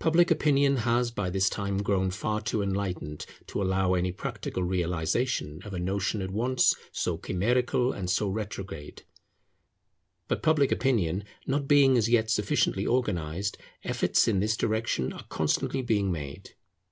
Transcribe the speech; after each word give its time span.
Public 0.00 0.32
opinion 0.32 0.78
has 0.78 1.12
by 1.12 1.30
this 1.30 1.48
time 1.48 1.80
grown 1.80 2.10
far 2.10 2.40
too 2.40 2.60
enlightened 2.60 3.24
to 3.46 3.62
allow 3.62 3.94
any 3.94 4.10
practical 4.10 4.64
realization 4.64 5.62
of 5.62 5.72
a 5.72 5.78
notion 5.78 6.20
at 6.20 6.32
once 6.32 6.74
so 6.90 7.16
chimerical 7.16 7.92
and 7.92 8.10
so 8.10 8.28
retrograde. 8.28 9.04
But 10.26 10.42
public 10.42 10.72
opinion 10.72 11.22
not 11.46 11.68
being 11.68 11.96
as 11.96 12.08
yet 12.08 12.30
sufficiently 12.32 12.84
organized, 12.84 13.56
efforts 13.84 14.26
in 14.26 14.40
this 14.40 14.56
direction 14.56 15.12
are 15.12 15.22
constantly 15.30 15.82
being 15.82 16.10
made. 16.10 16.56